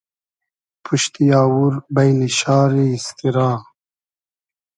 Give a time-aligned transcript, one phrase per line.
[0.83, 3.49] پوشتی آوور بݷنی شاری ایستیرا